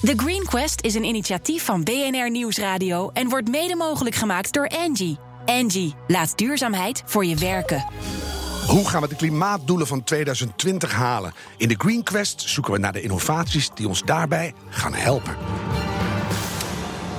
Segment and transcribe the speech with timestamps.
[0.00, 4.68] The Green Quest is een initiatief van BNR Nieuwsradio en wordt mede mogelijk gemaakt door
[4.68, 5.18] Angie.
[5.46, 7.84] Angie, laat duurzaamheid voor je werken.
[8.66, 11.32] Hoe gaan we de klimaatdoelen van 2020 halen?
[11.56, 15.36] In de Green Quest zoeken we naar de innovaties die ons daarbij gaan helpen.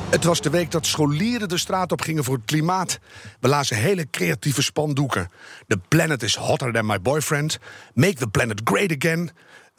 [0.09, 2.99] Het was de week dat scholieren de straat op gingen voor het klimaat.
[3.39, 5.29] We lazen hele creatieve spandoeken.
[5.67, 7.59] The planet is hotter than my boyfriend.
[7.93, 9.31] Make the planet great again.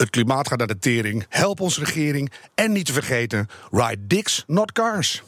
[0.03, 1.25] Het klimaat gaat naar de tering.
[1.29, 2.31] Help onze regering.
[2.55, 5.23] En niet te vergeten, ride dicks, not cars.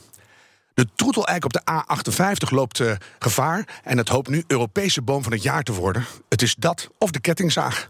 [0.73, 5.31] De troetelijk op de A58 loopt uh, gevaar en het hoopt nu Europese boom van
[5.31, 6.05] het jaar te worden.
[6.29, 7.89] Het is dat of de kettingzaag.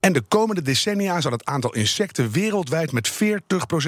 [0.00, 3.12] En de komende decennia zal het aantal insecten wereldwijd met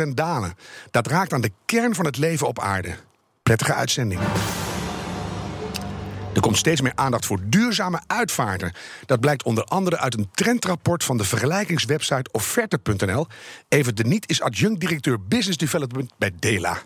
[0.05, 0.55] 40% dalen.
[0.91, 2.95] Dat raakt aan de kern van het leven op aarde.
[3.43, 4.21] Prettige uitzending.
[6.35, 8.73] Er komt steeds meer aandacht voor duurzame uitvaarten.
[9.07, 13.27] Dat blijkt onder andere uit een trendrapport van de vergelijkingswebsite offerte.nl.
[13.69, 16.79] Evert de Niet is adjunct-directeur Business Development bij Dela.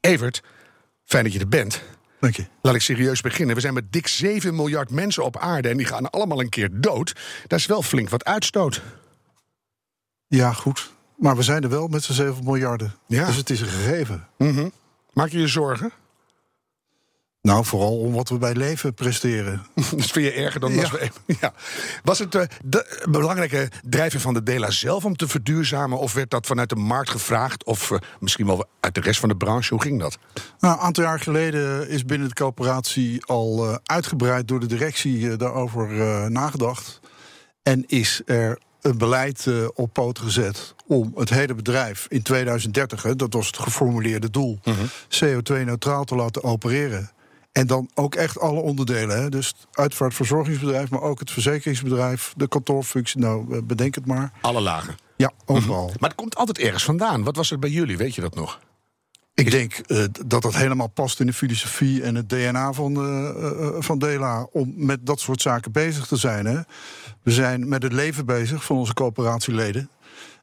[0.00, 0.42] Evert,
[1.04, 1.82] fijn dat je er bent.
[2.20, 2.46] Dank je.
[2.62, 3.54] Laat ik serieus beginnen.
[3.54, 6.68] We zijn met dik 7 miljard mensen op aarde en die gaan allemaal een keer
[6.72, 7.16] dood.
[7.46, 8.82] Dat is wel flink wat uitstoot.
[10.26, 10.90] Ja, goed.
[11.16, 12.94] Maar we zijn er wel met z'n 7 miljarden.
[13.06, 13.26] Ja.
[13.26, 14.26] Dus het is een gegeven.
[14.36, 14.72] Mm
[15.12, 15.92] Maak je je zorgen?
[17.48, 19.66] Nou, vooral om wat we bij leven presteren.
[19.74, 20.90] dat vind je erger dan ja.
[20.90, 21.10] we.
[21.40, 21.52] Ja.
[22.02, 25.98] Was het uh, de belangrijke drijfveer van de Dela zelf om te verduurzamen?
[25.98, 27.64] Of werd dat vanuit de markt gevraagd?
[27.64, 29.74] Of uh, misschien wel uit de rest van de branche?
[29.74, 30.18] Hoe ging dat?
[30.60, 35.36] Nou, een aantal jaar geleden is binnen de coöperatie al uh, uitgebreid door de directie
[35.36, 35.88] daarover
[36.30, 37.00] nagedacht.
[37.62, 43.16] En is er een beleid op poten gezet om het hele bedrijf in 2030, hè,
[43.16, 44.76] dat was het geformuleerde doel, -huh.
[45.08, 47.10] CO2-neutraal te laten opereren.
[47.52, 49.22] En dan ook echt alle onderdelen.
[49.22, 49.28] Hè?
[49.28, 53.20] Dus het uitvaartverzorgingsbedrijf, maar ook het verzekeringsbedrijf, de kantoorfunctie.
[53.20, 54.32] Nou, bedenk het maar.
[54.40, 54.96] Alle lagen.
[55.16, 55.82] Ja, overal.
[55.82, 55.96] Mm -hmm.
[56.00, 57.24] Maar het komt altijd ergens vandaan.
[57.24, 57.96] Wat was het bij jullie?
[57.96, 58.58] Weet je dat nog?
[59.38, 63.74] Ik denk uh, dat dat helemaal past in de filosofie en het DNA van, uh,
[63.78, 66.46] van Dela om met dat soort zaken bezig te zijn.
[66.46, 66.60] Hè.
[67.22, 69.90] We zijn met het leven bezig van onze coöperatieleden.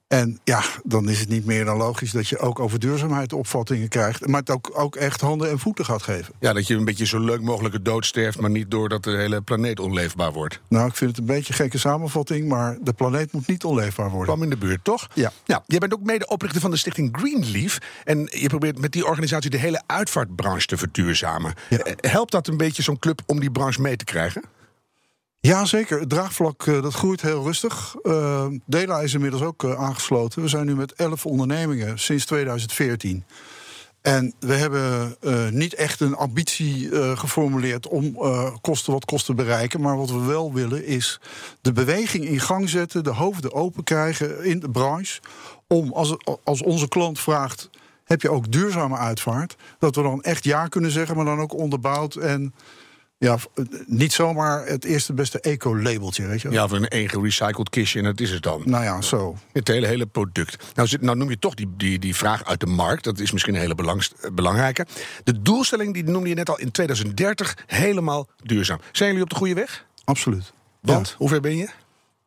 [0.08, 3.88] En ja, dan is het niet meer dan logisch dat je ook over duurzaamheid opvattingen
[3.88, 4.28] krijgt.
[4.28, 6.34] Maar het ook, ook echt handen en voeten gaat geven.
[6.40, 9.42] Ja, dat je een beetje zo leuk mogelijke dood sterft, maar niet doordat de hele
[9.42, 10.60] planeet onleefbaar wordt.
[10.68, 14.10] Nou, ik vind het een beetje een gekke samenvatting, maar de planeet moet niet onleefbaar
[14.10, 14.28] worden.
[14.28, 15.08] Kwam in de buurt, toch?
[15.14, 15.32] Ja.
[15.46, 17.78] ja jij bent ook medeoprichter van de stichting Greenleaf.
[18.04, 21.54] En je probeert met die organisatie de hele uitvaartbranche te verduurzamen.
[21.70, 21.80] Ja.
[21.96, 24.44] Helpt dat een beetje zo'n club om die branche mee te krijgen?
[25.46, 26.00] Ja, zeker.
[26.00, 27.96] Het draagvlak uh, dat groeit heel rustig.
[28.04, 30.42] Uh, Dela is inmiddels ook uh, aangesloten.
[30.42, 33.24] We zijn nu met 11 ondernemingen sinds 2014.
[34.02, 35.16] En we hebben
[35.50, 38.18] niet echt een ambitie geformuleerd om
[38.62, 39.82] kosten wat kosten te bereiken.
[39.82, 41.20] Maar wat we wel willen is
[41.62, 45.22] de beweging in gang zetten, de hoofden open krijgen in de branche.
[45.68, 47.70] Om als, als onze klant vraagt:
[48.04, 49.56] heb je ook duurzame uitvaart?
[49.80, 52.54] Dat we dan echt ja kunnen zeggen, maar dan ook onderbouwd en
[53.18, 53.38] ja,
[53.86, 58.06] niet zomaar het eerste beste eco-labeltje, weet je Ja, of een één gerecycled kistje en
[58.06, 58.62] dat is het dan.
[58.66, 59.38] Nou ja, zo.
[59.52, 60.74] Het hele, hele product.
[60.76, 63.04] Nou, zit, nou noem je toch die, die, die vraag uit de markt.
[63.04, 64.86] Dat is misschien een hele belangst, belangrijke.
[65.24, 68.80] De doelstelling, die noemde je net al, in 2030 helemaal duurzaam.
[68.92, 69.86] Zijn jullie op de goede weg?
[70.04, 70.54] Absoluut.
[70.82, 71.16] Want, ja.
[71.18, 71.70] hoe ver ben je?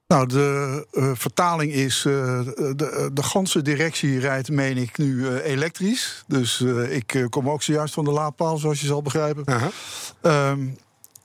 [0.09, 2.05] Nou, de uh, vertaling is.
[2.05, 2.15] Uh,
[2.45, 6.25] de, de ganse directie rijdt, meen ik, nu uh, elektrisch.
[6.27, 9.45] Dus ik kom ook zojuist van de laadpaal, zoals je zal begrijpen.
[9.47, 9.65] -huh.
[10.51, 10.77] Um,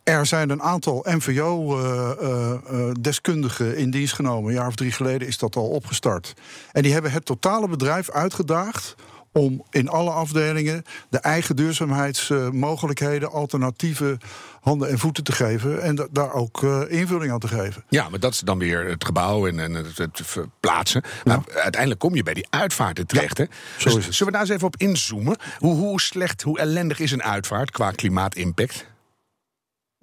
[0.03, 4.49] er zijn een aantal MVO-deskundigen in dienst genomen.
[4.49, 6.33] Een jaar of drie geleden is dat al opgestart.
[6.71, 8.95] En die hebben het totale bedrijf uitgedaagd
[9.33, 14.17] om in alle afdelingen de eigen duurzaamheidsmogelijkheden, alternatieve
[14.61, 17.83] handen en voeten te geven en da daar ook uh, invulling aan te geven.
[17.89, 21.03] Ja, maar dat is dan weer het gebouw en, en het, het verplaatsen.
[21.23, 21.61] Maar ja.
[21.61, 23.37] uiteindelijk kom je bij die uitvaarten terecht.
[23.37, 23.49] Ja, hè?
[23.77, 25.37] Dus zullen we daar eens even op inzoomen?
[25.57, 28.85] Hoe, hoe slecht, hoe ellendig is een uitvaart qua klimaatimpact?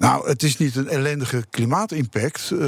[0.01, 2.51] Nou, het is niet een ellendige klimaatimpact.
[2.53, 2.59] Uh,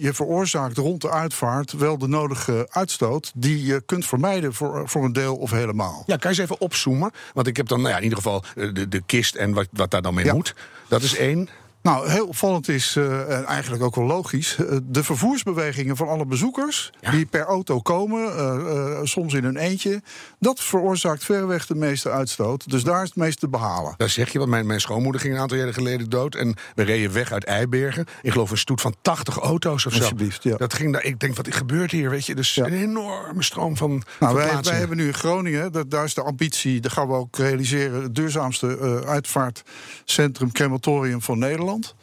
[0.00, 3.32] je veroorzaakt rond de uitvaart wel de nodige uitstoot...
[3.34, 6.02] die je kunt vermijden voor, voor een deel of helemaal.
[6.06, 7.10] Ja, kan je eens even opzoomen?
[7.32, 9.90] Want ik heb dan nou ja, in ieder geval de, de kist en wat, wat
[9.90, 10.34] daar dan mee ja.
[10.34, 10.54] moet.
[10.88, 11.48] Dat is één.
[11.82, 14.56] Nou, heel opvallend is, uh, en eigenlijk ook wel logisch...
[14.60, 16.92] Uh, de vervoersbewegingen van alle bezoekers...
[17.00, 17.10] Ja.
[17.10, 20.02] die per auto komen, uh, soms in hun eentje...
[20.38, 22.70] dat veroorzaakt verreweg de meeste uitstoot.
[22.70, 23.94] Dus daar is het meest te behalen.
[23.96, 26.34] Daar zeg je, want mijn, mijn schoonmoeder ging een aantal jaren geleden dood...
[26.34, 28.06] en we reden weg uit Eibergen.
[28.22, 29.98] Ik geloof een stoet van 80 auto's of zo.
[29.98, 30.56] Alsjeblieft, ja.
[30.56, 32.34] Dat ging daar, ik denk, wat gebeurt hier, weet je?
[32.34, 32.66] Dus ja.
[32.66, 36.22] een enorme stroom van nou, wij, wij hebben nu in Groningen, dat, daar is de
[36.22, 36.80] ambitie...
[36.80, 41.71] dat gaan we ook realiseren, het duurzaamste uitvaartcentrum crematorium van Nederland...
[41.72, 41.94] Nederland.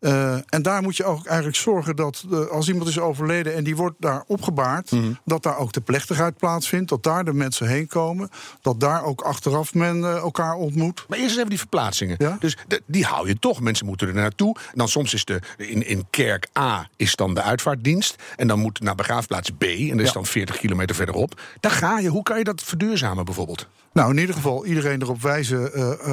[0.00, 3.64] Uh, en daar moet je ook eigenlijk zorgen dat uh, als iemand is overleden en
[3.64, 5.18] die wordt daar opgebaard, mm -hmm.
[5.24, 8.30] dat daar ook de plechtigheid plaatsvindt, dat daar de mensen heen komen,
[8.60, 11.04] dat daar ook achteraf men uh, elkaar ontmoet.
[11.08, 12.16] Maar eerst eens even die verplaatsingen.
[12.18, 12.36] Ja?
[12.40, 13.60] Dus de, die hou je toch.
[13.60, 14.56] Mensen moeten er naartoe.
[14.56, 18.58] En dan soms is de in, in kerk A is dan de uitvaartdienst en dan
[18.58, 20.12] moet naar begraafplaats B en dat is ja.
[20.12, 21.40] dan 40 kilometer verderop.
[21.60, 22.08] Daar ga je.
[22.08, 23.68] Hoe kan je dat verduurzamen bijvoorbeeld?
[23.92, 25.70] Nou, in ieder geval iedereen erop wijzen: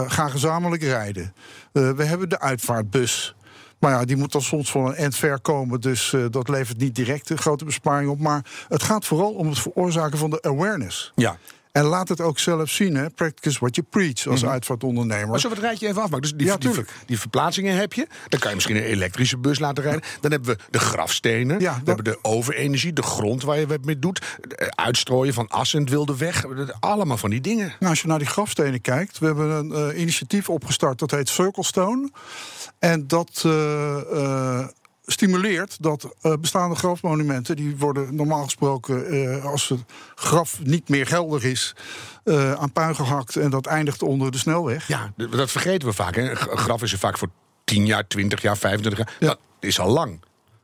[0.09, 1.33] ga gezamenlijk rijden.
[1.71, 3.35] we hebben de uitvaartbus.
[3.81, 5.81] Maar ja, die moet dan soms van een end ver komen.
[5.81, 8.19] Dus uh, dat levert niet direct een grote besparing op.
[8.19, 11.11] Maar het gaat vooral om het veroorzaken van de awareness.
[11.15, 11.37] Ja.
[11.71, 13.09] En laat het ook zelf zien, hè?
[13.09, 14.53] Practice what you preach als mm -hmm.
[14.53, 15.27] uitvaartondernemer.
[15.27, 16.21] Maar zo wat rijd je even afmaken.
[16.21, 16.71] Dus die, ja, die,
[17.05, 18.07] die, verplaatsingen heb je.
[18.27, 20.01] Dan kan je misschien een elektrische bus laten rijden.
[20.19, 21.59] Dan hebben we de grafstenen.
[21.59, 24.21] Ja, we hebben de overenergie, de grond waar je wat mee doet.
[24.69, 26.45] Uitstrooien van as het wilde weg.
[26.79, 27.73] Allemaal van die dingen.
[27.79, 29.19] Nou, als je naar die grafstenen kijkt.
[29.19, 32.09] We hebben een uh, initiatief opgestart dat heet Circlestone.
[32.79, 33.51] En dat uh,
[34.13, 34.67] uh,
[35.11, 39.79] stimuleert dat uh, bestaande grafmonumenten, die worden normaal gesproken, uh, als het
[40.15, 41.75] graf niet meer geldig is,
[42.23, 44.87] uh, aan puin gehakt en dat eindigt onder de snelweg.
[44.87, 46.15] Ja, dat vergeten we vaak.
[46.15, 46.29] Hè.
[46.29, 47.29] Een graf is er vaak voor
[47.63, 49.15] 10 jaar, 20 jaar, 25 jaar.
[49.19, 49.27] Ja.
[49.27, 50.19] Dat is al lang.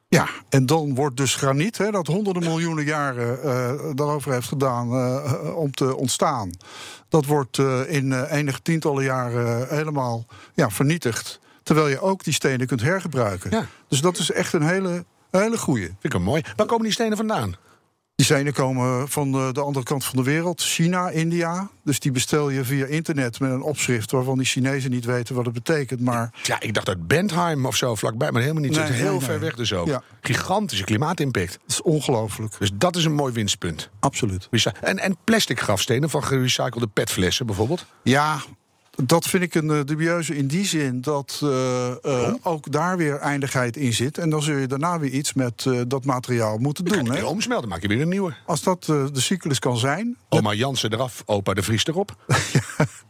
[0.09, 4.91] Ja, en dan wordt dus graniet, hè, dat honderden miljoenen jaren uh, daarover heeft gedaan
[4.91, 6.51] uh, om te ontstaan,
[7.09, 11.39] dat wordt uh, in enige tientallen jaren helemaal ja, vernietigd.
[11.67, 13.51] Terwijl je ook die stenen kunt hergebruiken.
[13.51, 13.65] Ja.
[13.87, 15.85] Dus dat is echt een hele, hele goeie.
[15.85, 16.43] Vind ik hem mooi.
[16.55, 17.55] Waar komen die stenen vandaan?
[18.15, 21.69] Die stenen komen van de, de, andere kant van de wereld, China, India.
[21.83, 25.45] Dus die bestel je via internet met een opschrift waarvan die Chinezen niet weten wat
[25.45, 25.99] het betekent.
[25.99, 26.33] Maar...
[26.43, 28.71] Ja, ik dacht uit Bentheim of zo vlakbij, maar helemaal niet.
[28.71, 29.39] Nee, het is heel nee, ver nee.
[29.39, 29.87] weg dus ook.
[29.87, 30.01] Ja.
[30.21, 31.51] Gigantische klimaatimpact.
[31.51, 32.59] Dat is ongelooflijk.
[32.59, 33.89] Dus dat is een mooi winstpunt.
[33.99, 34.49] Absoluut.
[34.81, 37.85] En, en plastic grafstenen van gerecyclede petflessen bijvoorbeeld?
[38.03, 38.41] Ja,
[39.03, 43.17] dat vind ik een uh, dubieuze in die zin dat uh, uh, ook daar weer
[43.17, 44.17] eindigheid in zit.
[44.17, 47.03] En dan zul je daarna weer iets met dat materiaal moeten doen.
[47.03, 48.33] Je omsmelten, maak je weer een nieuwe.
[48.45, 50.17] Als dat de cyclus kan zijn.
[50.29, 52.15] Oma Jansen eraf, opa de Vries erop.
[52.53, 52.61] Ja,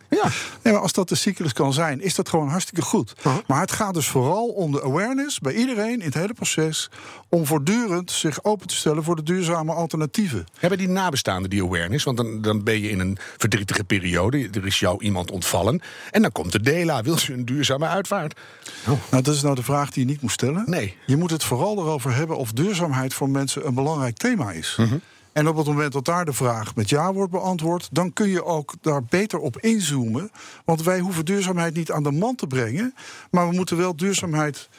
[0.64, 3.14] nee, maar als dat de cyclus kan zijn, is dat gewoon hartstikke goed.
[3.18, 3.36] Uh -huh.
[3.48, 6.90] Maar het gaat dus vooral om de awareness bij iedereen in het hele proces.
[7.30, 10.46] om voortdurend zich open te stellen voor de duurzame alternatieven.
[10.58, 12.04] Hebben die nabestaanden die awareness?
[12.04, 14.50] Want dan, dan ben je in een verdrietige periode.
[14.52, 15.82] Er is jou iemand ontvallen.
[16.12, 17.02] En dan komt de DELA.
[17.02, 18.40] Wil ze een duurzame uitvaart?
[18.88, 19.00] Oh.
[19.12, 20.64] Nou, dat is nou de vraag die je niet moet stellen.
[20.66, 20.98] Nee.
[21.06, 24.78] Je moet het vooral erover hebben of duurzaamheid voor mensen een belangrijk thema is.
[24.80, 25.02] Uh -huh.
[25.38, 28.46] En op het moment dat daar de vraag met ja wordt beantwoord, dan kun je
[28.46, 30.32] ook daar beter op inzoomen.
[30.66, 32.94] Want wij hoeven duurzaamheid niet aan de man te brengen,
[33.32, 34.70] maar we moeten wel duurzaamheid.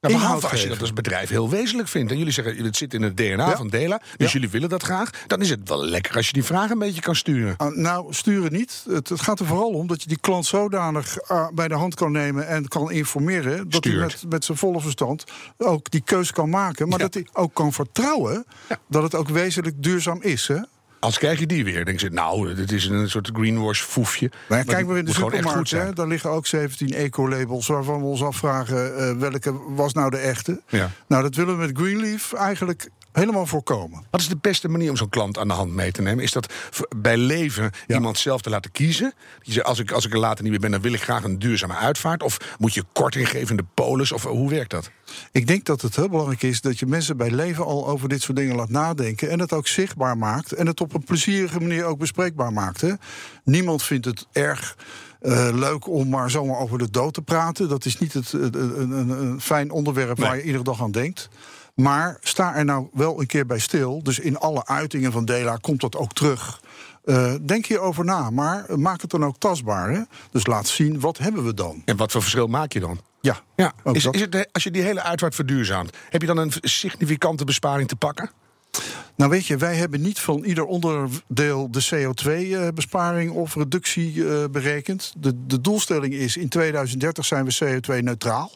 [0.00, 2.10] Ja, behalve als je dat als bedrijf heel wezenlijk vindt.
[2.10, 3.56] En jullie zeggen, het zit in het DNA ja.
[3.56, 3.98] van Dela.
[4.16, 4.32] Dus ja.
[4.32, 5.10] jullie willen dat graag.
[5.26, 7.54] Dan is het wel lekker als je die vraag een beetje kan sturen.
[7.62, 8.84] Uh, nou, sturen niet.
[8.88, 11.94] Het, het, gaat er vooral om dat je die klant zodanig uh, bij de hand
[11.94, 13.70] kan nemen en kan informeren.
[13.70, 15.24] Dat hij met, met zijn volle verstand
[15.56, 16.88] ook die keuze kan maken.
[16.88, 18.46] Maar dat hij ook kan vertrouwen
[18.88, 20.48] dat het ook wezenlijk duurzaam is.
[20.48, 20.60] Hè?
[21.06, 21.84] Als krijg je die weer.
[21.84, 24.30] denk je, nou, dit is een soort greenwash foefje.
[24.30, 27.66] Maar, maar kijk maar in de supermarkt, hè, daar liggen ook 17 eco-labels...
[27.66, 30.60] waarvan we ons afvragen uh, welke was nou de echte.
[30.68, 30.90] Ja.
[31.06, 34.04] Nou, dat willen we met Greenleaf eigenlijk helemaal voorkomen.
[34.10, 36.24] Wat is de beste manier om zo'n klant aan de hand mee te nemen?
[36.24, 36.52] Is dat
[36.96, 37.94] bij leven ja.
[37.94, 39.14] iemand zelf te laten kiezen?
[39.42, 41.24] Je zegt, als ik, als ik er later niet meer ben, dan wil ik graag
[41.24, 42.22] een duurzame uitvaart.
[42.22, 44.12] Of moet je korting geven in de polis?
[44.12, 44.90] Of hoe werkt dat?
[45.32, 48.22] Ik denk dat het heel belangrijk is dat je mensen bij leven al over dit
[48.22, 49.30] soort dingen laat nadenken.
[49.30, 50.52] En het ook zichtbaar maakt.
[50.52, 52.80] En het op een plezierige manier ook bespreekbaar maakt.
[52.80, 52.92] Hè?
[53.44, 54.76] Niemand vindt het erg.
[55.22, 57.68] Uh, leuk om maar zomaar over de dood te praten.
[57.68, 60.26] Dat is niet het, een, een, een fijn onderwerp nee.
[60.26, 61.28] waar je iedere dag aan denkt.
[61.76, 64.02] Maar sta er nou wel een keer bij stil.
[64.02, 66.60] Dus in alle uitingen van Dela komt dat ook terug.
[67.04, 69.90] Uh, denk hierover na, maar maak het dan ook tastbaar.
[69.90, 70.00] Hè?
[70.30, 71.82] Dus laat zien, wat hebben we dan?
[71.84, 73.00] En wat voor verschil maak je dan?
[73.20, 73.72] Ja, ja.
[73.92, 75.96] Is, is het, als je die hele uitvaart verduurzaamt...
[76.10, 78.30] heb je dan een significante besparing te pakken?
[79.16, 85.12] Nou weet je, wij hebben niet van ieder onderdeel de CO2-besparing of reductie uh, berekend.
[85.16, 88.50] De, de doelstelling is in 2030 zijn we CO2-neutraal.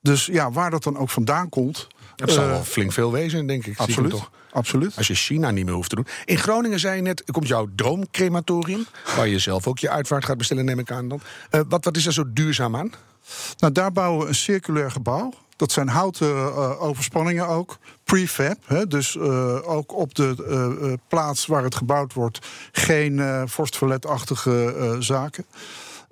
[0.00, 1.88] Dus ja, waar dat dan ook vandaan komt...
[2.16, 3.78] Dat zal wel flink veel wezen, denk ik.
[3.78, 4.10] Absoluut.
[4.10, 4.30] Toch.
[4.52, 4.96] Absoluut.
[4.96, 6.06] Als je China niet meer hoeft te doen.
[6.24, 8.86] In Groningen zei je net, komt jouw droomcrematorium.
[9.16, 11.20] waar je zelf ook je uitvaart gaat bestellen, neem ik aan dan.
[11.50, 12.92] Uh, wat, wat is er zo duurzaam aan?
[13.58, 15.32] Nou, daar bouwen we een circulair gebouw.
[15.56, 17.78] Dat zijn houten uh, overspanningen ook.
[18.04, 18.56] Prefab.
[18.64, 20.34] Hè, dus uh, ook op de
[20.80, 22.46] uh, plaats waar het gebouwd wordt.
[22.72, 25.44] geen vorstverletachtige zaken.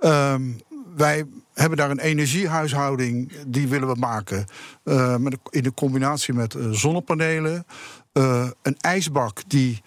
[0.05, 0.61] Um,
[0.97, 1.25] wij
[1.61, 4.45] hebben daar een energiehuishouding, die willen we maken.
[4.85, 7.67] Uh, met, in de combinatie met uh, zonnepanelen.
[8.13, 9.83] Uh, een ijsbak die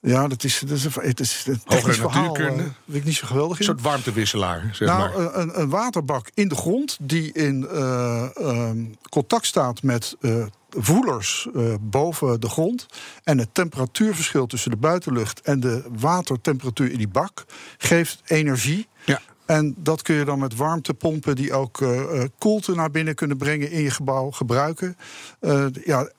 [0.00, 2.36] Ja, dat is, dat is, een- het is een Hogere technisch verhaal.
[2.36, 2.54] eh,
[2.84, 3.64] weet ik niet zo geweldig Een in.
[3.72, 5.34] soort warmtewisselaar, zeg nou, maar.
[5.36, 11.48] een, een waterbak in de grond die in eh, ehm, contact staat met eh, voelers
[11.54, 12.86] eh, boven de grond.
[13.24, 17.44] En het temperatuurverschil tussen de buitenlucht en de watertemperatuur in die bak
[17.78, 18.86] geeft energie.
[19.04, 19.20] Ja.
[19.46, 23.70] En dat kun je dan met warmtepompen die ook eh, koelte naar binnen kunnen brengen
[23.70, 24.96] in je gebouw gebruiken.
[25.40, 26.10] Eh, ja,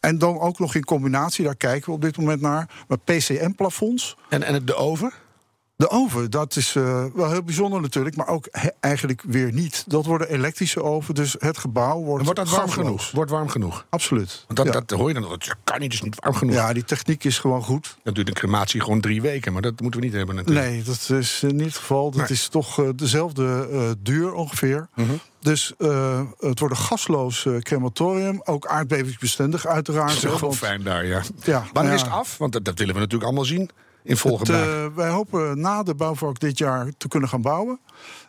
[0.00, 4.16] en dan ook nog in combinatie, daar kijken we op dit moment naar, met PCM-plafonds.
[4.28, 5.12] En, en de oven?
[5.78, 9.84] De oven, dat is eh, wel heel bijzonder natuurlijk, maar ook he- eigenlijk weer niet.
[9.86, 13.10] Dat worden elektrische oven, dus het gebouw wordt, En wordt dat warm genoeg?
[13.10, 13.86] Wordt warm genoeg?
[13.90, 14.44] Absoluut.
[14.46, 14.72] Want dat, ja.
[14.80, 15.22] dat hoor je dan.
[15.28, 16.54] Dat kan niet, is niet warm genoeg.
[16.54, 17.96] ja, die techniek is gewoon goed.
[18.02, 20.66] Dat duurt een crematie gewoon drie weken, maar dat moeten we niet hebben natuurlijk.
[20.66, 22.10] Nee, dat is niet het geval.
[22.10, 22.28] Dat Nee.
[22.30, 24.88] is toch eh, dezelfde eh, duur ongeveer.
[24.94, 25.12] Mhm.
[25.40, 25.72] Dus
[26.38, 28.40] het wordt een gasloos crematorium.
[28.44, 30.22] Ook aardbevingsbestendig uiteraard.
[30.22, 31.22] Dat is wel fijn daar, ja.
[31.44, 31.82] Ja, ja.
[31.82, 32.38] is het af?
[32.38, 33.70] Want dat, dat willen we natuurlijk allemaal zien
[34.08, 37.80] in volgende Het, eh, wij hopen na de bouwvak dit jaar te kunnen gaan bouwen.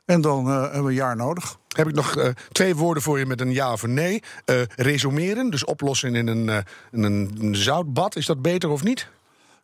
[0.05, 1.57] En dan eh, hebben we een jaar nodig.
[1.75, 4.23] Heb ik nog eh, twee woorden voor je met een ja of een nee.
[4.45, 6.57] Eh, resumeren, dus oplossen in een, eh,
[6.91, 8.15] in een, zoutbad.
[8.15, 9.07] Is dat beter of niet?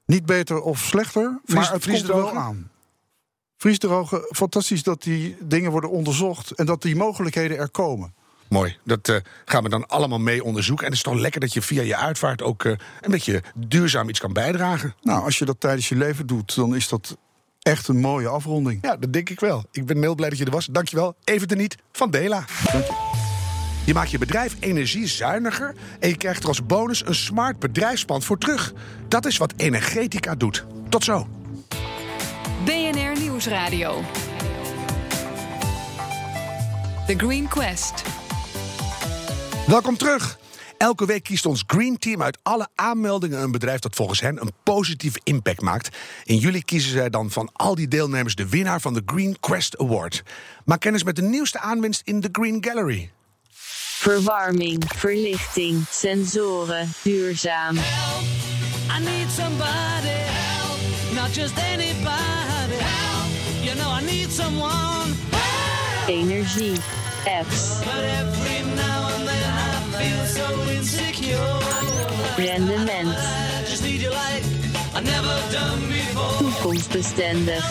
[0.06, 2.70] Niet beter of slechter, Vries- maar het komt er wel aan.
[3.58, 6.52] Vriesdrogen, fantastisch dat die dingen worden onderzocht...
[6.52, 8.14] en dat die mogelijkheden er komen.
[8.56, 10.86] Mooi, dat eh, gaan we dan allemaal mee onderzoeken.
[10.86, 12.72] En het is toch lekker dat je via je uitvaart ook eh,
[13.02, 14.96] een beetje duurzaam iets kan bijdragen.
[15.02, 17.18] Nou, als je dat tijdens je leven doet, dan is dat
[17.62, 18.80] echt een mooie afronding.
[18.82, 19.66] Ja, dat denk ik wel.
[19.72, 20.66] Ik ben heel blij dat je er was.
[20.66, 21.16] Dankjewel.
[21.24, 22.46] Even te niet van Dela.
[23.86, 28.38] Je maakt je bedrijf energiezuiniger en je krijgt er als bonus een smart bedrijfspand voor
[28.38, 28.74] terug.
[29.08, 30.66] Dat is wat Energetica doet.
[30.90, 31.28] Tot zo.
[32.66, 34.04] BNR Nieuwsradio.
[37.08, 38.25] The Green Quest.
[39.68, 40.38] Welkom terug.
[40.78, 44.52] Elke week kiest ons Green Team uit alle aanmeldingen een bedrijf dat volgens hen een
[44.64, 45.98] positieve impact maakt.
[46.24, 49.78] In juli kiezen zij dan van al die deelnemers de winnaar van de Green Quest
[49.78, 50.24] Award.
[50.66, 53.12] Maak kennis met de nieuwste aanwinst in de Green Gallery.
[54.00, 57.76] Verwarming, verlichting, sensoren, duurzaam.
[57.76, 60.80] I need somebody help,
[61.14, 63.30] not just anybody help.
[63.64, 66.10] You know I need someone help.
[66.10, 66.78] Energie,
[67.40, 67.84] apps,
[70.06, 71.60] feel so insecure.
[72.38, 74.44] rendement, I just need you like
[74.94, 76.38] I never done before.
[76.40, 77.64] toekomstbestendig.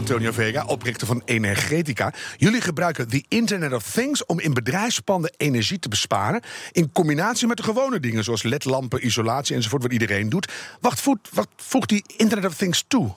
[0.00, 2.14] Antonio Vega, oprichter van Energetica.
[2.36, 6.40] Jullie gebruiken the Internet of Things om in bedrijfspanden energie te besparen.
[6.72, 10.52] In combinatie met de gewone dingen zoals ledlampen, isolatie enzovoort, wat iedereen doet.
[10.80, 13.14] Wat voegt, wat voegt die Internet of Things toe?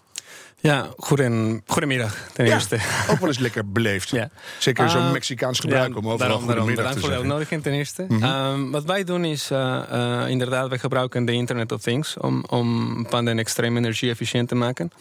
[0.63, 2.75] Ja, goeden, goedemiddag ten Ja, eerste.
[3.11, 4.09] ook wel eens lekker beleefd.
[4.09, 4.29] Ja.
[4.59, 7.15] Zeker zo'n Ah, Mexicaans gebruik ja, om overal daarom, daarom, goedemiddag bedankt te voor de
[7.15, 7.31] zeggen.
[7.31, 8.25] uitnodiging ten eerste.
[8.27, 9.83] Ehm, wat wij doen is eh,
[10.21, 14.91] eh, inderdaad, wij gebruiken de Internet of Things om, om panden extreem energie-efficiënt te maken.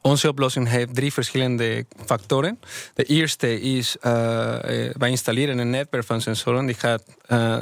[0.00, 2.58] Onze oplossing heeft drie verschillende factoren.
[2.94, 4.12] De eerste is, eh,
[4.92, 7.02] wij installeren een netwerk van sensoren die gaat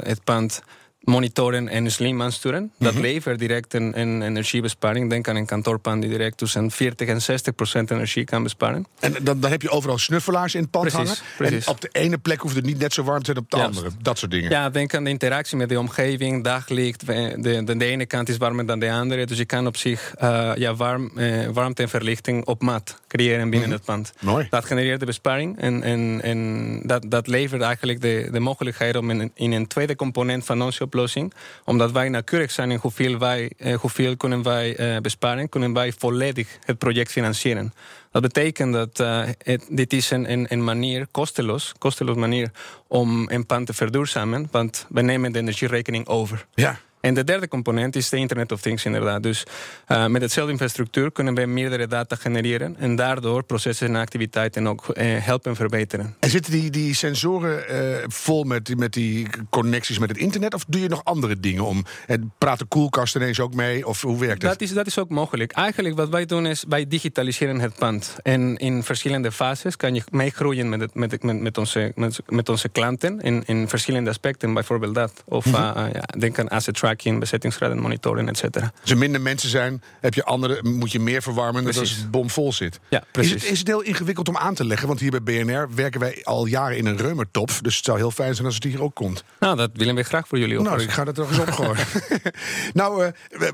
[0.03, 0.61] het pand
[1.01, 2.71] monitoren en slim aansturen.
[2.77, 5.09] Dat levert direct een, een energiebesparing.
[5.09, 8.85] Denk aan een kantoorpand die direct tussen 40 en 60 procent energie kan besparen.
[8.99, 11.23] En dan, dan heb je overal snuffelaars in het pand Precies, hangen.
[11.37, 11.65] precies.
[11.65, 13.57] En op de ene plek hoeft het niet net zo warm te zijn op de
[13.57, 13.75] Juist.
[13.77, 13.95] andere.
[14.01, 14.49] Dat soort dingen.
[14.49, 17.05] Ja, denk aan de interactie met de omgeving, daglicht.
[17.05, 19.25] De, de, de ene kant is warmer dan de andere.
[19.25, 23.49] Dus je kan op zich eh, ja, warm, eh, warmte en verlichting op maat creëren
[23.49, 24.13] binnen het pand.
[24.19, 24.47] Mooi.
[24.49, 25.59] Dat genereert de besparing.
[25.59, 29.95] En, en, en dat, dat levert eigenlijk de, de mogelijkheid om in, in een tweede
[29.95, 31.33] component van onze oplossing,
[31.65, 35.93] omdat wij nauwkeurig zijn in hoeveel, wij, eh, hoeveel kunnen wij eh, besparen, kunnen wij
[35.97, 37.73] volledig het project financieren.
[38.11, 42.51] Dat betekent dat eh, het, dit is een, een, een manier, kosteloos, kosteloos manier
[42.87, 46.45] om een pand te verduurzamen, want we nemen de energierekening over.
[46.53, 46.79] Ja.
[47.01, 49.23] En de derde component is de Internet of Things inderdaad.
[49.23, 49.43] Dus
[49.87, 54.89] eh, met hetzelfde infrastructuur kunnen we meerdere data genereren en daardoor processen en activiteiten ook
[54.89, 56.15] eh, helpen verbeteren.
[56.19, 60.53] En zitten die, die sensoren eh, vol met, die- met die connecties met het internet?
[60.53, 61.85] Of doe je nog andere dingen om?
[62.07, 63.87] En praat de koelkast ineens ook mee?
[63.87, 64.51] Of hoe werkt het?
[64.51, 65.51] Dat is, dat is ook mogelijk.
[65.51, 68.15] Eigenlijk wat wij doen is, wij digitaliseren het pand.
[68.23, 72.49] En in verschillende fases kan je meegroeien met, het, met, met, met, onze, met, met
[72.49, 75.23] onze klanten in, in verschillende aspecten, bijvoorbeeld dat.
[75.25, 75.51] Of eh,
[75.93, 78.71] ja, denk aan asset tracking, bezettingsgraden monitoren, et cetera.
[78.81, 82.11] Als er minder mensen zijn, heb je andere, moet je meer verwarmen dan als het
[82.11, 82.79] bomvol zit.
[82.89, 83.33] Ja, Is precies.
[83.33, 84.87] het, is het heel ingewikkeld om aan te leggen?
[84.87, 87.51] Want hier bij BNR werken wij al jaren in een reumertop.
[87.61, 89.23] Dus het zou heel fijn zijn als het hier ook komt.
[89.39, 90.89] Nou, dat willen we graag voor jullie Nou, oplossen.
[90.89, 91.85] ik ga dat toch eens opgooien.
[92.73, 93.53] nou, we-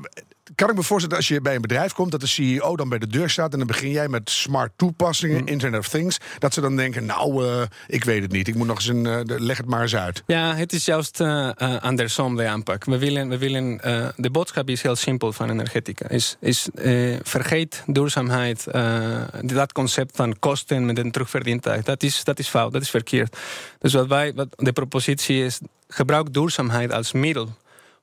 [0.54, 2.98] kan ik me voorstellen als je bij een bedrijf komt, dat de CEO dan bij
[2.98, 6.60] de deur staat en dan begin jij met smart toepassingen, Internet of Things, dat ze
[6.60, 9.56] dan denken, nou, eh, ik weet het niet, ik moet nog eens een, eh, leg
[9.56, 10.22] het maar eens uit.
[10.26, 11.50] Ja, het is juist eh,
[11.80, 12.84] andersom de aanpak.
[12.84, 13.80] We willen, we willen,
[14.16, 16.08] de boodschap is heel simpel van energetica.
[16.08, 16.68] Is, is,
[17.22, 18.64] vergeet duurzaamheid,
[19.40, 21.86] dat concept van kosten met een terugverdientijd.
[21.86, 23.36] Dat is, dat is fout, dat is verkeerd.
[23.78, 27.48] Dus wat wij, wat de propositie is, gebruik duurzaamheid als middel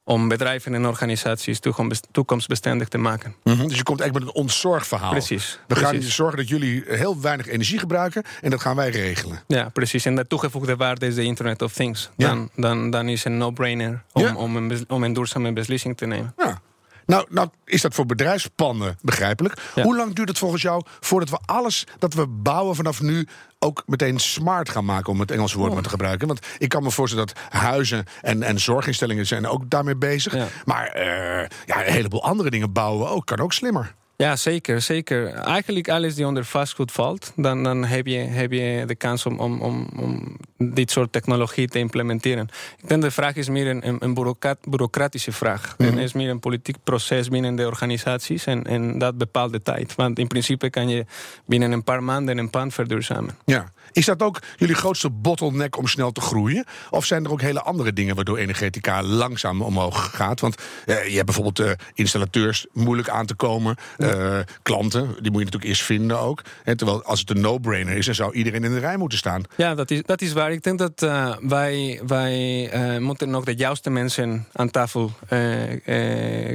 [0.07, 3.35] om bedrijven en organisaties toekomst- toekomstbestendig te maken.
[3.43, 5.11] Mhm, Dus je komt eigenlijk met een ontzorgverhaal.
[5.11, 6.15] Precies, We gaan precies.
[6.15, 9.39] zorgen dat jullie heel weinig energie gebruiken en dat gaan wij regelen.
[9.47, 10.05] Ja, precies.
[10.05, 12.09] En de toegevoegde waarde is de Internet of Things.
[12.17, 12.27] Ja.
[12.27, 14.35] Dan, dan, dan is een no-brainer om, Ja.
[14.35, 16.33] om, een, om een duurzame beslissing te nemen.
[16.37, 16.61] Ja.
[17.05, 19.61] Nou, nou is dat voor bedrijfspanden begrijpelijk.
[19.75, 19.83] Ja.
[19.83, 23.27] Hoe lang duurt het volgens jou voordat we alles dat we bouwen vanaf nu
[23.59, 26.27] ook meteen smart gaan maken, om het Engelse woord maar te gebruiken?
[26.27, 30.33] Want ik kan me voorstellen dat huizen en, en zorginstellingen zijn ook daarmee bezig.
[30.35, 30.47] Ja.
[30.65, 33.95] Maar eh, ja, een heleboel andere dingen bouwen we ook, kan ook slimmer.
[34.17, 35.33] Ja, zeker, zeker.
[35.33, 39.39] Eigenlijk alles die onder vastgoed valt, dan, dan heb, je, heb je de kans om,
[39.39, 42.49] om, om, om dit soort technologie te implementeren.
[42.81, 45.75] Ik denk de vraag is meer een, een, een bureaucrat- bureaucratische vraag.
[45.77, 45.89] Mhm.
[45.89, 49.95] Het is meer een politiek proces binnen de organisaties en, en dat bepaalt de tijd.
[49.95, 51.05] Want in principe kan je
[51.45, 53.37] binnen een paar maanden een pand verduurzamen.
[53.45, 53.73] Ja.
[53.91, 56.65] Is dat ook jullie grootste bottleneck om snel te groeien?
[56.89, 60.39] Of zijn er ook hele andere dingen waardoor energetica langzaam omhoog gaat?
[60.39, 60.55] Want
[60.85, 63.75] eh, je hebt bijvoorbeeld eh, installateurs moeilijk aan te komen.
[64.09, 66.41] Eh, klanten, die moet je natuurlijk eerst vinden ook.
[66.63, 69.43] Hè, terwijl als het een no-brainer is, dan zou iedereen in de rij moeten staan.
[69.55, 70.51] Ja, dat is, dat is waar.
[70.51, 75.11] Ik denk dat eh, wij, wij eh, moeten nog de juiste mensen aan tafel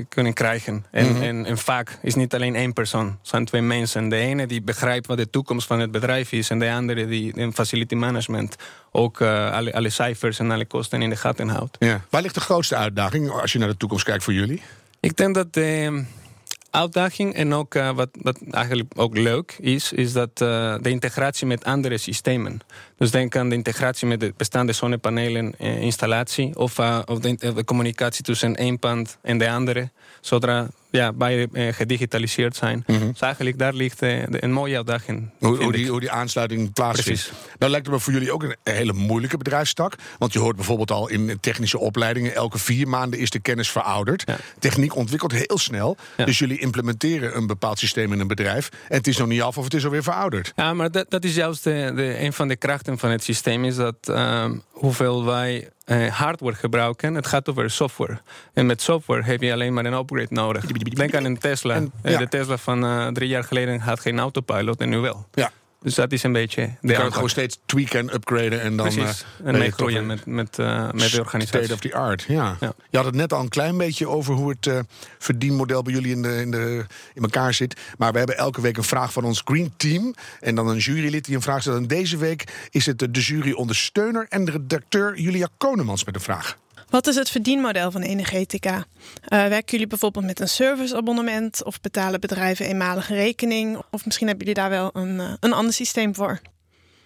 [0.08, 0.84] kunnen krijgen.
[0.90, 4.08] En, en, en vaak is niet alleen één persoon, het zijn twee mensen.
[4.08, 7.32] De ene die begrijpt wat de toekomst van het bedrijf is, en de andere die
[7.34, 8.56] in facility management
[8.92, 11.76] ook alle, alle cijfers en alle kosten in de gaten houdt.
[11.78, 12.00] Ja.
[12.10, 14.62] Waar ligt de grootste uitdaging als je naar de toekomst kijkt voor jullie?
[15.00, 16.04] Ik denk dat de
[16.70, 21.46] uitdaging en ook eh, wat, wat eigenlijk ook leuk is, is dat eh, de integratie
[21.46, 22.60] met andere systemen.
[22.96, 28.24] Dus denk aan de integratie met de bestaande zonnepanelen eh, installatie of, of de, communicatie
[28.24, 32.84] tussen één pand en de andere, zodra ja, beide eh, gedigitaliseerd zijn.
[32.86, 35.30] Dus eigenlijk daar ligt eh, de- een mooie uitdaging.
[35.38, 37.32] Hoe, hoe, die, hoe die aansluiting plaatsvindt.
[37.58, 39.94] Nou lijkt het me voor jullie ook een hele moeilijke bedrijfstak.
[40.18, 42.34] Want je hoort bijvoorbeeld al in technische opleidingen...
[42.34, 44.22] elke vier maanden is de kennis verouderd.
[44.26, 44.36] Ja.
[44.58, 45.96] Techniek ontwikkelt heel snel.
[46.16, 46.24] Ja.
[46.24, 48.68] Dus jullie implementeren een bepaald systeem in een bedrijf...
[48.88, 50.52] en het is nog niet af of het is alweer verouderd.
[50.56, 53.64] Ja, maar dat, dat is juist de, de, een van de krachten van het systeem,
[53.64, 58.18] is dat ehm, hoeveel wij eh, hardware gebruiken, het gaat over software.
[58.52, 60.64] En met software heb je alleen maar een upgrade nodig.
[60.66, 61.74] Denk aan een Tesla.
[61.74, 62.18] En- Eh, ja.
[62.18, 65.26] De Tesla van eh, drie jaar geleden had geen autopilot en nu wel.
[65.34, 65.50] Ja.
[65.82, 68.60] Dus dat is een beetje de Je kan het gewoon steeds tweaken en upgraden...
[68.60, 69.24] en dan Precies.
[69.44, 69.46] eh,
[69.96, 71.72] en met, met, eh, met de State organisatie.
[71.72, 72.56] of the art, ja.
[72.60, 72.72] Ja.
[72.90, 74.78] Je had het net al een klein beetje over hoe het eh,
[75.18, 77.80] verdienmodel bij jullie in, de, in, de, in elkaar zit.
[77.98, 80.14] Maar we hebben elke week een vraag van ons Green Team.
[80.40, 81.76] En dan een jurylid die een vraag stelt.
[81.76, 86.20] En deze week is het de jury ondersteuner en de redacteur Julia Konemans met een
[86.20, 86.58] vraag.
[86.90, 88.84] Wat is het verdienmodel van Energetica?
[89.24, 93.82] Eh, werken jullie bijvoorbeeld met een serviceabonnement of betalen bedrijven eenmalige rekening?
[93.90, 96.40] Of misschien hebben jullie daar wel een, eh, een ander systeem voor?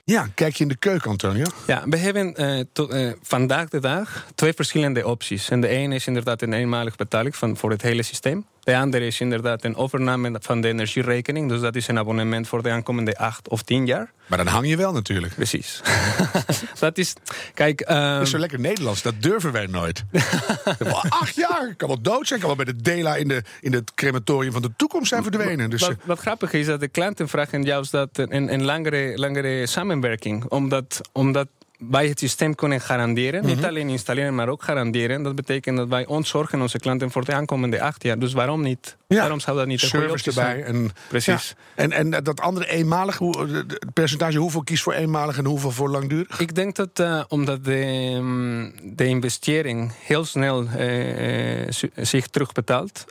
[0.05, 1.44] Ja, kijk je in de keuken, Antonio.
[1.66, 5.51] Ja, we hebben eh, tot, eh, vandaag de dag twee verschillende opties.
[5.51, 8.47] En de ene is inderdaad een eenmalig betaling van, voor het hele systeem.
[8.64, 11.48] De andere is inderdaad een overname van de energierekening.
[11.48, 14.12] Dus dat is een abonnement voor de aankomende acht of tien jaar.
[14.27, 15.35] Maar dan hang je wel natuurlijk.
[15.35, 15.81] Precies.
[16.79, 17.12] dat is,
[17.55, 17.81] kijk...
[17.81, 20.05] ehm, Dat is zo lekker Nederlands, dat durven wij nooit.
[21.09, 23.42] Acht jaar, ik kan wel dood zijn, ik kan wel bij de Dela in, de,
[23.61, 25.70] in het crematorium van de toekomst zijn verdwenen.
[25.70, 29.12] Dus, wat, eh, wat grappig is dat de klanten vragen juist dat een, een langere,
[29.14, 30.44] langere samenwerking.
[30.44, 33.40] Omdat, omdat wij het systeem kunnen garanderen.
[33.40, 33.54] Mhm.
[33.54, 35.22] Niet alleen installeren, maar ook garanderen.
[35.22, 38.18] Dat betekent dat wij ontzorgen onze klanten voor de aankomende acht jaar.
[38.18, 38.96] Dus waarom niet?
[39.06, 39.18] Ja.
[39.20, 40.64] Waarom zou dat niet een service erbij.
[40.64, 41.54] En, Precies.
[41.76, 41.82] Ja.
[41.82, 46.40] En, en dat andere eenmalig, hoe, percentage, hoeveel kiest voor eenmalig en hoeveel voor langdurig?
[46.40, 53.04] Ik denk dat eh, omdat de, mm, de investering heel snel eh, eh, zich terugbetaalt,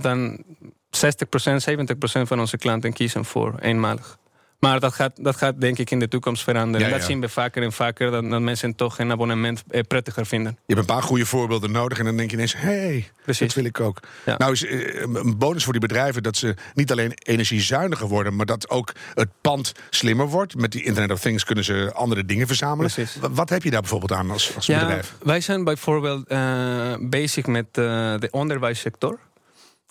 [0.00, 0.44] dan
[0.90, 4.18] 60%, 70% van onze klanten kiezen voor eenmalig.
[4.62, 6.86] Maar dat gaat, dat gaat denk ik in de toekomst veranderen.
[6.88, 10.26] Ja, Dat zien we vaker en vaker, dat, dat mensen toch een abonnement eh, prettiger
[10.26, 10.52] vinden.
[10.66, 13.46] Je hebt een paar goede voorbeelden nodig en dan denk je ineens, hé, hey, Precies.
[13.46, 14.00] dat wil ik ook.
[14.38, 18.46] Nou is eh, een bonus voor die bedrijven dat ze niet alleen energiezuiniger worden, maar
[18.46, 20.54] dat ook het pand slimmer wordt.
[20.56, 22.92] Met die Internet of Things kunnen ze andere dingen verzamelen.
[22.92, 23.16] Precies.
[23.20, 25.14] Wa- Wat heb je daar bijvoorbeeld aan als, als bedrijf?
[25.22, 29.18] wij zijn bijvoorbeeld eh, bezig met de onderwijssector.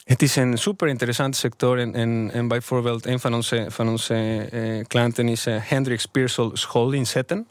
[0.04, 1.80] Het is een super interessante sector.
[1.80, 6.50] En, en, en bijvoorbeeld een van onze, van onze eh, klanten is eh, Hendricks Pearsall
[6.54, 7.48] School in Zetten.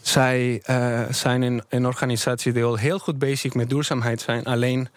[0.00, 4.44] Zij eh, zijn een, een organisatie die al heel goed bezig met duurzaamheid zijn.
[4.44, 4.88] Alleen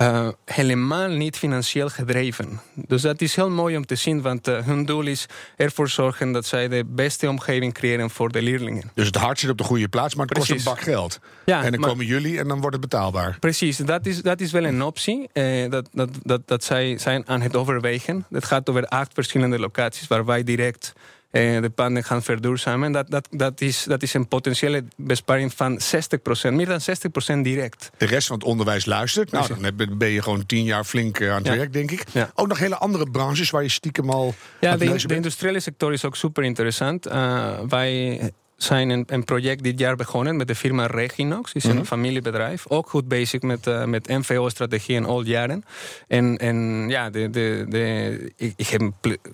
[0.00, 2.60] eh, helemaal niet financieel gedreven.
[2.74, 6.32] Dus dat is heel mooi om te zien, want eh, hun doel is ervoor zorgen
[6.32, 8.90] dat zij de beste omgeving creëren voor de leerlingen.
[8.94, 11.18] Dus het hart zit op de goede plaats, maar het kost een bak geld.
[11.44, 13.36] Ja, en dan maar- komen jullie en dan wordt het betaalbaar.
[13.40, 15.28] Precies, dat is, dat is wel een optie.
[15.32, 18.24] eh, dat, dat, dat, dat zij zijn aan het overwegen.
[18.30, 20.92] Het gaat over acht verschillende locaties waar wij direct
[21.30, 22.92] de panden gaan verduurzamen.
[22.92, 25.80] Dat, dat, dat, is, dat is een potentiële besparing van
[26.48, 26.80] 60%, meer dan
[27.38, 27.90] 60% direct.
[27.96, 29.30] De rest van het onderwijs luistert.
[29.30, 31.56] Nou, dan ben je gewoon tien jaar flink eh, aan het Ja.
[31.56, 32.04] werk, denk ik.
[32.12, 32.30] Ja.
[32.34, 36.04] Ook nog hele andere branches waar je stiekem al Ja, de, de industriële sector is
[36.04, 37.06] ook super interessant.
[37.06, 38.20] Eh, wij
[38.62, 41.52] zijn een, een project dit jaar begonnen met de firma Reginox.
[41.52, 41.84] is een Mhm.
[41.84, 42.64] familiebedrijf.
[42.68, 45.64] Ook goed bezig met, eh, met MVO-strategieën al jaren.
[46.08, 48.82] En, en ja, de, de, de, ik, ik heb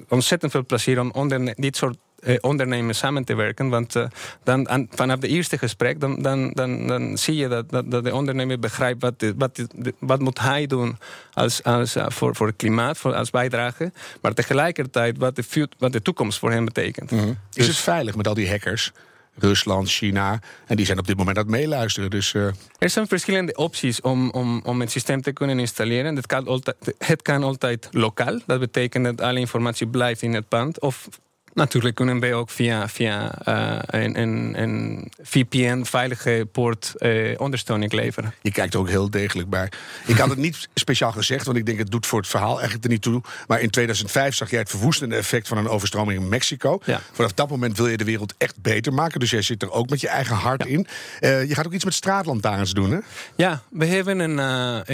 [0.08, 3.68] ontzettend veel plezier om onder dit soort eh, ondernemers samen te werken.
[3.68, 4.04] Want eh,
[4.44, 8.04] dan, aan, vanaf de eerste gesprek dan, dan, dan, dan zie je dat, dat, dat
[8.04, 9.66] de ondernemer begrijpt wat, wat,
[9.98, 10.98] wat moet hij doen
[11.32, 13.92] als, als, eh, voor, voor het klimaat, voor, als bijdrage.
[14.22, 17.12] Maar tegelijkertijd wat de, wat de toekomst voor hem betekent.
[17.12, 17.18] Is
[17.50, 18.92] Dus- het veilig met al die hackers?
[19.38, 20.40] Rusland, China.
[20.66, 22.10] En die zijn op dit moment aan het meeluisteren.
[22.10, 22.46] Dus eh,
[22.78, 26.16] Er zijn verschillende opties om, om, om het systeem te kunnen installeren.
[26.16, 28.40] Het kan, altijd, het kan altijd lokaal.
[28.46, 30.80] Dat betekent dat alle informatie blijft in het pand.
[30.80, 31.08] Of
[31.56, 38.34] natuurlijk kunnen wij ook via, via eh, een, een, een VPN-veilige poort eh, ondersteuning leveren.
[38.42, 39.68] je kijkt er ook heel degelijk bij.
[40.06, 42.84] Ik had het niet speciaal gezegd, want ik denk het doet voor het verhaal eigenlijk
[42.84, 43.22] er niet toe.
[43.46, 46.80] Maar in 2005 zag jij het verwoestende effect van een overstroming in Mexico.
[46.84, 47.00] Ja.
[47.12, 49.20] Vanaf dat moment wil je de wereld echt beter maken.
[49.20, 50.86] Dus jij zit er ook met je eigen hart in.
[51.20, 52.98] Eh, je gaat ook iets met straatlantaarns doen, hè?
[53.34, 54.38] Ja, we hebben een,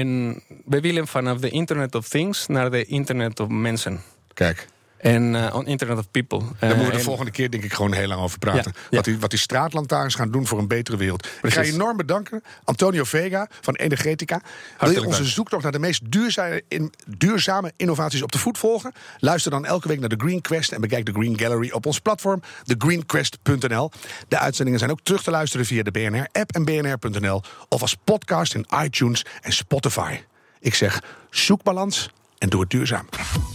[0.00, 0.42] een.
[0.64, 4.00] We willen vanaf de Internet of Things naar de Internet of Mensen.
[4.34, 4.66] Kijk.
[5.02, 6.38] En eh, on Internet of People.
[6.38, 8.72] Daar moeten we de en- volgende keer denk ik gewoon heel lang over praten.
[8.74, 8.96] Ja, ja.
[8.96, 11.26] Wat, die, wat die straatlantaarns gaan doen voor een betere wereld.
[11.42, 12.42] Ik ga je enorm bedanken.
[12.64, 14.36] Antonio Vega van Energetica.
[14.42, 15.32] Wil je Hartelijk onze dank.
[15.34, 18.92] zoektocht naar de meest duurzame, in, duurzame innovaties op de voet volgen?
[19.18, 21.98] Luister dan elke week naar de Green Quest en bekijk de Green Gallery op ons
[22.00, 23.90] platform, thegreenquest.nl.
[24.28, 28.54] De uitzendingen zijn ook terug te luisteren via de BNR-app en bnr.nl of als podcast
[28.54, 30.20] in iTunes en Spotify.
[30.60, 32.10] Ik zeg, zoek balans
[32.42, 33.08] en doe het duurzaam.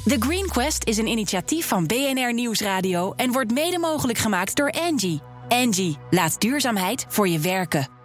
[0.05, 4.71] The Green Quest is een initiatief van BNR Nieuwsradio en wordt mede mogelijk gemaakt door
[4.71, 5.21] Angie.
[5.47, 7.96] Angie, laat duurzaamheid voor je werken.